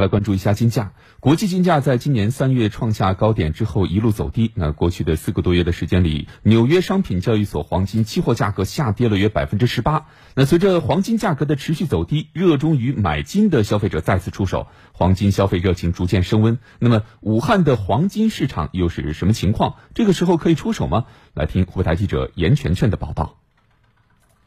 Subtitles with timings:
[0.00, 4.50] 来关注一下金价，国际金价在今年三月创下高点之后一路走低。
[4.54, 10.06] 那过去的四个多月的时间里，纽约商品交易所黄金期货价格下跌了约百分之十八。
[10.34, 16.58] 那随着黄金价格的持续走低，热衷于买金的消费者再次出手，黄金消费热情逐渐升温。
[16.78, 19.76] 那么，武汉的黄金市场又是什么情况？
[19.94, 21.04] 这个时候可以出手吗？
[21.34, 23.39] 来听湖台记者严全全的报道。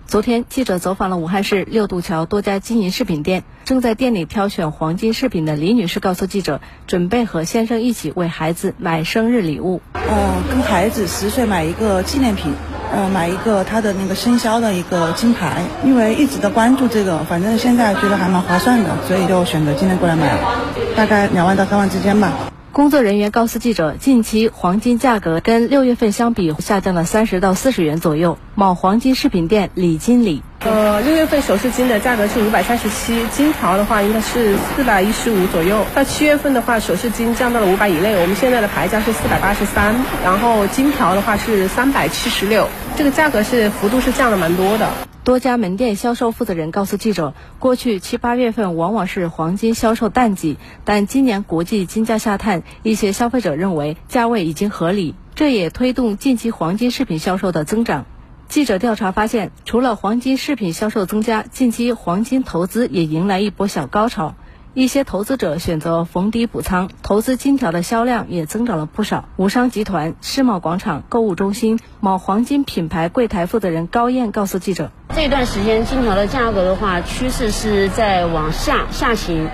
[0.07, 3.43] 昨天，记者走访了武汉市六渡桥多家金银饰品店。
[3.65, 9.81] 正在店里挑选黄金饰品的李女士告诉记者，准备和先生一起为孩子买生日礼物。
[9.93, 12.53] 嗯，跟孩子十岁买一个纪念品，
[12.93, 15.63] 嗯，买一个他的那个生肖的一个金牌。
[15.83, 20.63] 因为一直在关注这个，反正现在觉得还蛮划算的，所以就选择今天过来买了，
[20.95, 22.52] 大概两万到三万之间吧。
[22.73, 28.39] 工作人员告诉记者，近期黄金价格跟六月份相比下降了三十到四十元左右。
[28.55, 35.85] 某黄金饰品店李经理，呃，六月份首饰金的价格是五百三十七，金条的话应该是四百一十五左右。
[35.93, 42.67] 到七月份的话，首饰金降到了五百以内，我们现在的牌价是四百八十三，然后金条的话是三百七十六，
[42.97, 44.89] 这个价格是幅度是降了蛮多的。
[45.23, 58.05] 多家门店销售负责人告诉记者，过去七八月份往往是黄金销售淡季，但今年国际金价下探，一些消费者认为价位已经合理，这也推动近期黄金饰品销售的增长。
[58.49, 64.35] 记者调查发现，除了黄金饰品销售增加，近期黄金投资也迎来一波小高潮。
[64.75, 69.29] 一些投资者选择逢低补仓，投资金条的销量也增长了不少。
[69.37, 79.47] 武商集团世贸广场购物中心某黄金品牌柜台负责人高燕告诉记者：“这段时间金条的价格的话，趋势是在往下下行，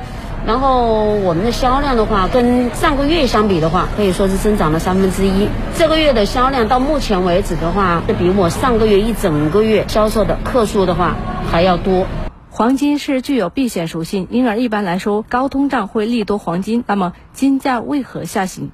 [0.48, 5.50] 然后我们的销量的话，跟上个月相比的话，可以说是增长了三分之一。
[5.78, 11.16] 这个月的销量到目前为止的话，是比我上个月一整个月销售的克数的话
[11.52, 12.08] 还要多。”
[12.50, 16.84] 黄金是具有避险属性，因而一般来说高通胀会利多黄金。
[16.88, 18.72] 那么金价为何下行？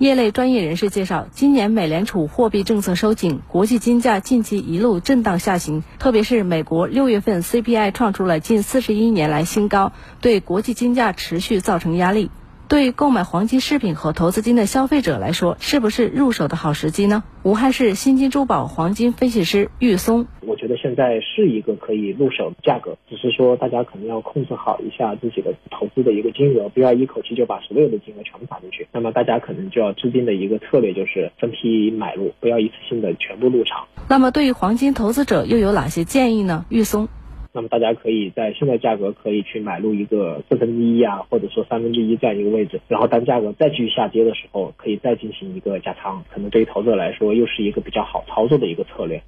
[0.00, 12.30] 业内专业人士介绍，今年美联储货币政策收紧，国际金价近期一路震荡下行，特别是美国六月份 CPI 创出了近四十一年来新高，对国际金价持续造成压力。
[12.66, 17.22] 对购买黄金饰品和投资金的消费者来说，是不是入手的好时机呢？
[17.42, 20.28] 武汉市新金珠宝黄金分析师玉松。
[20.60, 28.86] 觉得现在是一个可以入手的价格，只是说大家可能要控制好一下自己的投资的一个金额，不要一口气就把所有的金额全部打进去。
[28.92, 33.86] 那么大家可能就要制定的一个策略就是分批买入，不要一次性的全部入场。
[34.06, 36.66] 那么对于黄金投资者又有哪些建议呢？
[36.68, 37.08] 玉松，
[37.54, 49.22] 那么大家可以在现在价格可以去买入一个四分之一啊，或者说三分之一这样一个位置，然后当价格再继续下跌的时候，可以再进行一个加仓，可能对于投资者来说又是一个比较好操作的一个策略。